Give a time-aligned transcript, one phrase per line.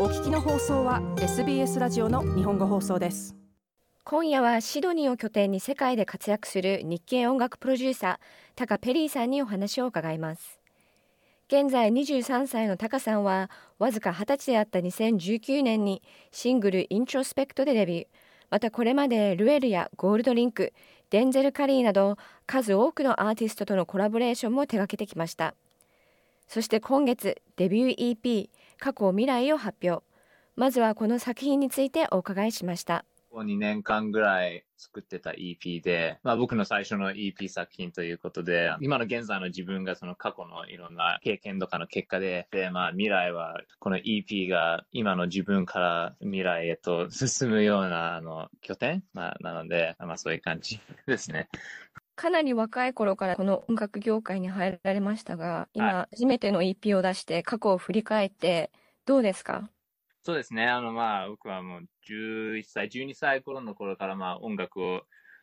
[0.00, 3.34] お聞きの放送は SBS ラジオの日本語放送です。
[4.04, 8.18] 今夜はシドニーを拠点に世界で活躍する日系音楽プロデューサー
[8.54, 10.60] タカ・ペリーさんにお話を伺います。
[11.48, 13.50] 現在23歳のタカさんは
[13.80, 18.06] わずか20歳であった2019年にシングル「イントロスペクト」でデビュー。
[18.50, 20.74] またこれまでルエルやゴールドリンク
[21.10, 25.56] デンゼル・カリーなど数多くのアーティストとのコラボレーションも手掛けてきました。
[26.46, 30.04] そして今月デビュー EP 過去未来を発表。
[30.56, 33.04] まずはこの作品についてお伺いしました。
[33.32, 51.48] 2年間ぐらい作ってた EP で、まあ、僕の最初の EP 作品ということで、今の現在の自分がその過去のいろんな経験とかの結果で、で、まあ未来はこの EP が今の自分から未来へと進むようなあの拠点、まあ、なので、まあそういう感じですね。
[52.18, 58.72] かなり若い頃からこの音楽業界に入られましたが、今初めての EP を出して過去を振り返って
[59.06, 59.70] どうですか？
[60.24, 60.66] そうですね。
[60.66, 65.02] あの、まあ、僕はもう11歳、12歳頃の頃からまあ音楽を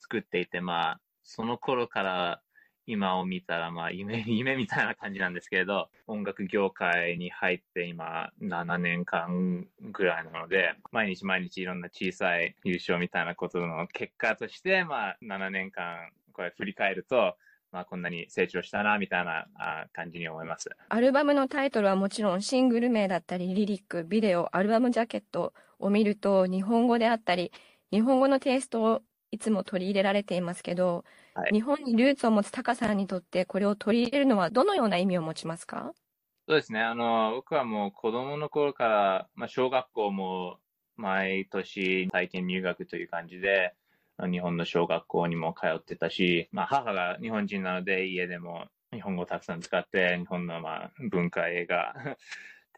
[0.00, 2.42] 作っていて、まあ、その頃から
[2.84, 17.36] 今を見たら、まあ、夢、 夢みたいな感じなんですけれど、音楽業界に入って今、7年間ぐらいなので、毎日毎日いろんな小さい優勝みたいなことの結果として、まあ、7年間これ振り返ると、
[17.72, 19.46] まあ、こんなに成長したな、みたいな
[19.92, 20.70] 感じに思います。
[20.88, 27.50] アルバムのタイトルはもちろんシングル名だったり、リリック、ビデオ、アルバムジャケットを見ると、日本語であったり、
[27.90, 35.92] 日本語のテイストをいつも取り入れられていますけど、はい、日本にルーツを持つタカさんにとって、これを取り入れるのはどのような意味を持ちますか？
[36.48, 36.80] そうですね。
[36.80, 40.58] あの、僕はもう子供の頃から、まあ、小学校も
[40.96, 43.74] 毎年体験入学という感じで、
[44.30, 51.94] 日本の小学校にも通ってたし、まあ、母が日本人なので家でも日本語をたくさん使って、日本のまあ文化、映画、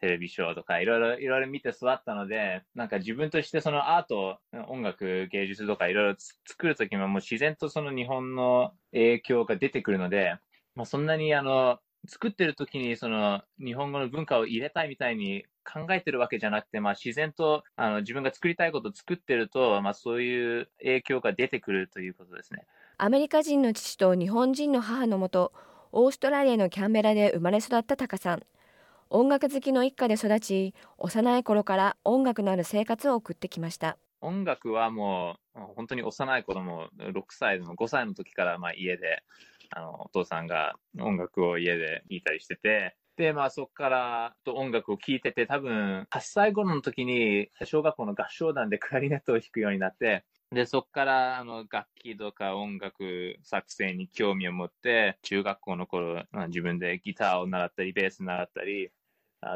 [0.01, 10.37] テレビショーとかいろいろいろいろ見て育ったので、なんか自分としてそのアート、音楽、芸術とかいろいろ作るときももう自然とその日本の影響が出てくるので、
[10.75, 22.65] まあ、そんなにあの作ってる時にその日本語の文化を入れたいみたいに考えてるわけじゃなくて、まあ、自然とあの自分が作りたいことを作ってると、まあ、そういう影響が出てくるということですね。
[22.97, 25.53] アメリカ人の父と日本人の母のもと、
[25.91, 28.43] オーストラリアのキャンベラで生まれ育ったタカさん。
[29.09, 33.97] 音楽好きの一家で育ち、幼い頃から音楽のある生活を送ってきました。
[34.21, 39.23] 音楽はもう、本当に幼い子供、6歳の5歳の時からまあ家で
[39.71, 58.89] あの、お父さんが音楽を家で弾いたりしてて、で、まあそこから音楽を聴いてて、多分8歳頃の時に小学校の合唱団でクラリネットを弾くようになって、で、そこからあの楽器とか音楽作成に興味を持って、中学校の頃、まあ、自分でギターを習ったり、ベース習ったり、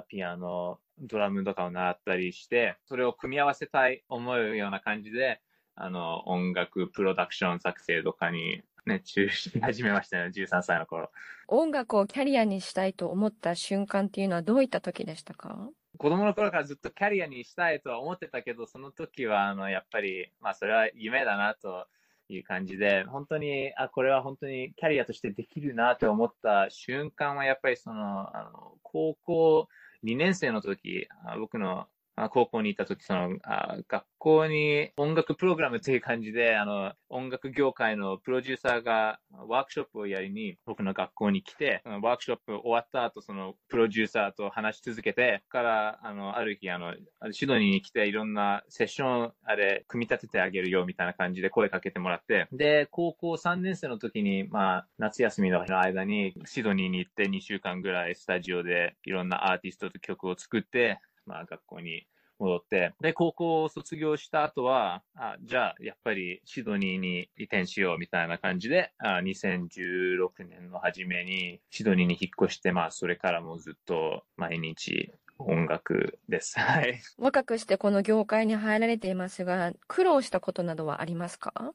[0.07, 5.41] ピアノ、ドラムとかを習ったりして、それを組み合わせたい思うような感じで、
[5.75, 11.11] あの、音楽プロダクション作成とかに熱中し 始めましたね、13歳の頃。
[11.47, 15.69] 音楽をキャリアにしたいと思った瞬間っていうのはどういった時でしたか？
[15.97, 21.87] 子供の頃からずっとキャリアにしたいとは思ってたけど、その時は、あの、やっぱり、まあ、それは夢だなと
[22.29, 29.67] いう感じで、本当に、あ、これは本当にキャリアとしてできるなと思った瞬間は、やっぱりその、あの、高校
[30.03, 31.07] 2年生の時、
[31.39, 31.87] 僕の
[32.29, 46.93] 高校に行った時、その、あ学校に音楽プログラムっていう感じで、あの、音楽業界のプロデューサーがワークショップをやりに僕の学校に来て、ワークショップ終わった後、そのプロデューサーと話し続けて、から、あの、ある日、あの、
[47.31, 62.07] シドニーに来ていろんなセッション、あれ、組み立ててあげるよみたいな感じで声かけてもらって、で、高校3年生の時に、まあ、夏休みの間にシドニーに行って2週間ぐらいスタジオでいろんなアーティストと曲を作って、まあ、学校に
[62.39, 76.59] 戻って、で、高校を卒業した後は、あじゃあ、やっぱりシドニーに移転しようみたいな感じで、あ2016年の初めにシドニーに引っ越して、まあ、それからもずっと毎日音楽です。
[76.59, 77.01] はい。
[77.17, 81.73] 若くしてこの業界に入られていますが、苦労したことなどはありますか？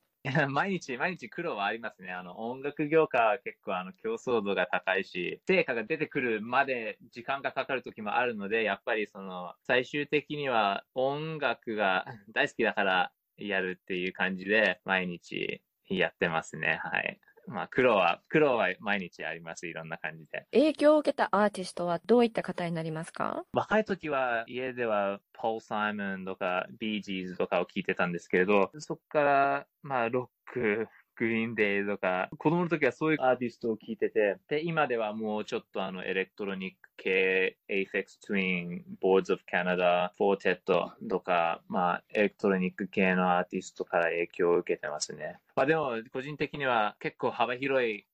[0.51, 2.13] 毎日、毎日苦労はありますね。
[2.13, 16.81] あの、音楽業界は結構あの、競争度が高いし、成果が出てくるまで時間がかかる時もあるので、やっぱりその、最終的には音楽が 大好きだからやるっていう感じで、毎日やってますね。
[16.83, 17.21] はい。
[17.49, 19.67] まあ、苦労は、苦労は毎日あります。
[19.67, 20.47] いろんな感じで。
[20.53, 23.45] 影響を受けたアーティストはどういった方になりますか？
[23.53, 45.39] 若い時は家ではポール・サイモンとかビージーズとかを聞いてたんですけれど、そこから、まあ、ロックグリーンデイとか、子供の時はそういうアーティストを聴いてて、で、今ではもうちょっとあの、エレクトロニック系、Aphex Twin、Boards of Canada、フォーテッドとか、まあ、エレクトロニック系のアーティストから影響を受けてますね。
[45.57, 48.07] まあでも、個人的には結構幅広い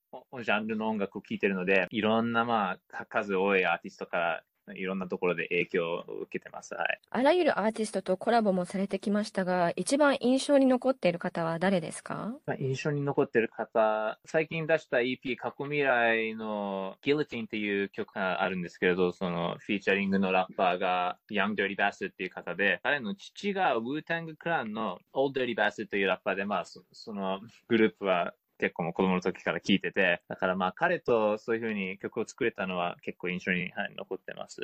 [0.43, 4.43] ジャンルの音楽を聴いてるので、いろんなまあ、数多いアーティストから
[4.73, 6.73] いろんなところで影響を受けてます。
[6.73, 6.99] はい。
[7.09, 12.35] あらゆるアーティストとコラボもされてきましたが、一番印象に残っている方は誰ですか？
[12.59, 34.61] 印象に残っている方、最近出した EP 過去未来の Guillotine っていう曲があるんですけれど、そのフィーチャリングのラッパーが Young Dirty Bass っていう方で、彼の父が Wu-Tang Clan の Old Dirty Bass というラッパーで、まあそ、そのグループは結構もう子供の時から聴いてて、だからまあ彼とそういうふうに曲を作れたのは結構印象に、はい、残ってます。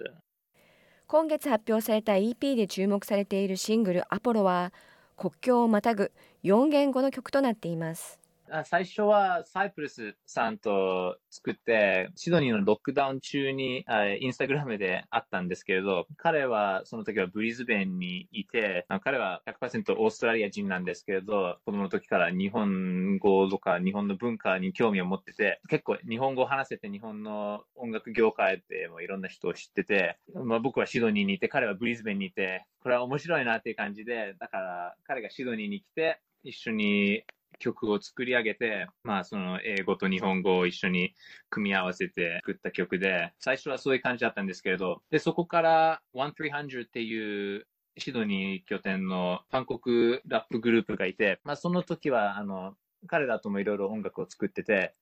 [1.07, 4.71] 今月発表された EP で注目されているシングル「アポロ」は
[5.17, 8.20] 国境をまたぐ4言語の曲となっています。
[8.65, 13.86] 最初はサイプレスさんと作って、シドニーのロックダウン中に
[14.19, 37.24] インスタグラムで会ったんですけれど、彼はその時はブリズベンにいて、彼は100%オーストラリア人なんですけれど、子供の時から日本語とか日本の文化に興味を持ってて、結構日本語を話せて日本の音楽業界でもいろんな人を知ってて、まあ、僕はシドニーにいて、彼はブリズベンにいて、これは面白いなっていう感じで、だから彼がシドニーに来て、一緒に
[37.59, 41.13] 曲を作り上げて、まあその英語と日本語を一緒に
[41.50, 47.68] 組み合わせて作った曲で、最初はそういう感じだったんですけれど、で、そこから1300っていう
[47.98, 52.75] シドニー拠点の韓国ラップグループがいて、まあその時はあの、
[53.07, 54.95] 彼らともいろいろ音楽を作ってて、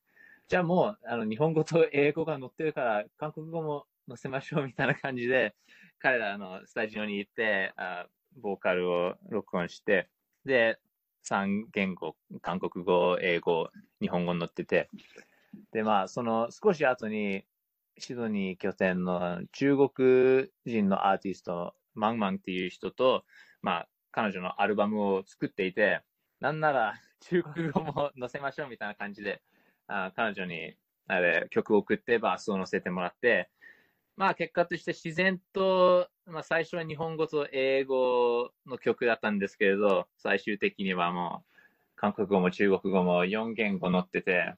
[0.48, 5.56] じゃあもうあの日本語と英語が載ってるから韓国語も載せましょうみたいな感じで、
[6.00, 8.08] 彼らのスタジオに行って、あ
[8.38, 10.10] ボーカルを録音して、
[10.46, 10.80] で、
[11.28, 13.70] 3言語、韓国語、英語、
[14.02, 14.90] 日本語に載ってて、
[15.72, 17.46] で、まあ、その少し後に、
[17.98, 23.26] シドニー拠点の中国人のアーティスト、マンマンっていう人と、
[23.62, 26.02] まあ、彼女のアルバムを作っていて、
[26.40, 29.42] なんなら 中国語も載せましょうみたいな感じで、
[29.88, 30.76] あ彼女に
[31.08, 33.50] あれ曲を送ってバースを載せてもらって、
[34.20, 41.56] まあ結果として自然と、まあ最初は日本語と英語の曲だったんですけれど、最終的にはもう
[41.96, 44.56] 韓国語も中国語も4言語載ってて、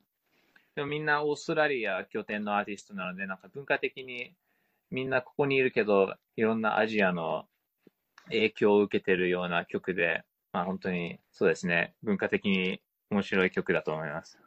[0.73, 4.33] でもみんなオーストラリア拠点のアーティストなので、なんか文化的に
[4.89, 7.45] みんなここにいるけど、いろんなアジアの
[8.29, 10.23] 影響を受けてるような曲で、
[10.53, 12.81] まあ本当にそうですね、文化的に
[13.11, 14.39] 面白い曲だと思います。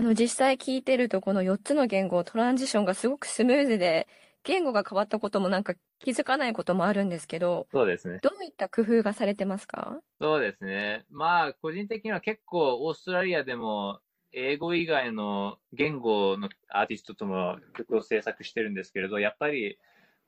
[0.00, 4.06] あの、実際聞いてると、この4つの言語、トランジションがすごくスムーズで、
[4.44, 8.20] 言語が変わったこともなんか気づかないこともあるんですけど、そうですね。
[8.22, 10.00] どういった工夫がされてますか？
[10.20, 11.04] そうですね。
[11.10, 14.00] まあ、個人的には結構オーストラリアでも、
[14.32, 19.78] 英語以外の言語のアーティストとも曲を制作してるんですけれど、やっぱり、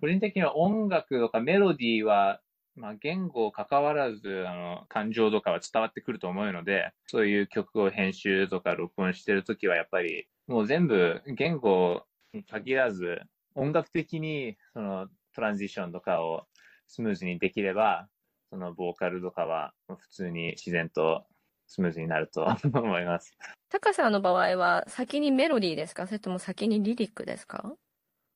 [0.01, 2.41] 個人的には音楽とかメロディーは
[2.77, 13.21] まあ、言語関わらず、あの、感情とかは伝わってくると思うので、そういう曲を編集とか録音してるときは、やっぱり、もう全部言語に限らず、
[13.55, 16.47] 音楽的に、その、トランジションとかを
[16.87, 18.09] スムーズにできれば、
[18.51, 21.27] その、ボーカルとかは、普通に自然と
[21.67, 23.37] スムーズになると 思います。
[23.69, 26.07] タカさんの場合は、先にメロディーですか？
[26.07, 27.75] それとも先にリリックですか？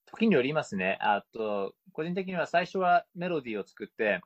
[0.06, 0.98] 時によりますね。
[1.00, 4.20] あと、個人的には最初はメロディーを作って、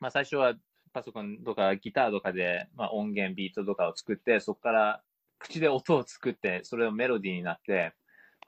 [0.00, 0.54] まあ最初は
[0.92, 5.02] パソコンとかギターとかで、まあ、音源、ビートとかを作って、そこから
[5.38, 7.92] 口で音を作って、それをメロディーになって、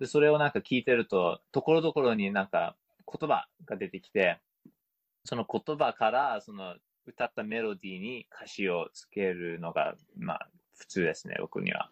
[0.00, 2.74] で、それをなんか聞いてると、ところどころになんか
[3.06, 4.40] 言葉が出てきて、
[5.24, 6.74] その言葉からその
[7.06, 11.90] 歌ったメロディーに歌詞をつけるのが、まあ普通ですね、僕には。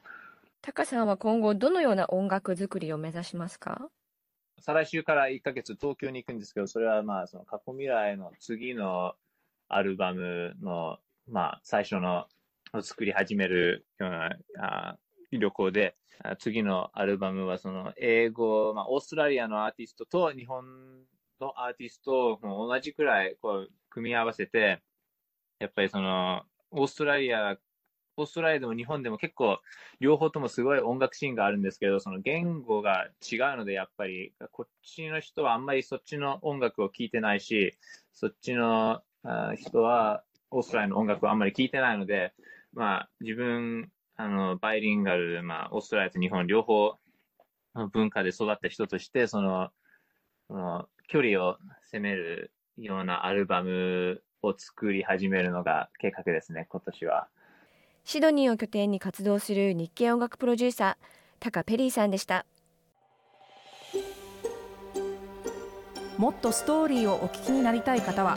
[0.63, 3.89] タカさんは今後どのような音楽作りを目指しますか？
[4.59, 9.15] 再来週から1ヶ月東京に行くんですけど、それはまあその過去未来の次の
[9.71, 10.99] アルバムの、
[11.29, 12.27] まあ、最初の
[12.83, 14.99] 作り始めるようなあ
[15.31, 15.97] 旅行で、
[16.39, 20.65] 次のアルバムはその英語、まあ、オーストラリアのアーティストと日本
[21.41, 24.83] のアーティストを同じくらいこう組み合わせて、
[25.59, 27.57] やっぱりその、オーストラリア、
[28.17, 29.59] オーストラリアでも日本でも結構
[29.99, 37.77] 両方ともすごい音楽シーンがあるんですけど、その言語が違うので、やっぱりこっちの人はあんまりそっちの音楽を聴いてないし、
[38.13, 42.33] そっちのあ人はオーストラリアの音楽をあんまり聴いてないので、
[42.73, 46.95] まあ、自分あのバイリンガル、まあ、オーストラリアと日本両方
[47.75, 49.69] の文化で育った人としてその
[50.49, 51.57] その距離を
[51.93, 57.29] 攻めるようなアルバムを作り始めるのが計画ですね今年は。
[58.05, 61.05] シドニーを拠点に活動する日系音楽プロデューサー
[61.39, 62.47] タカ・ペリーさんでした。
[66.17, 68.37] もっとストーリーをお聞きになりたい方は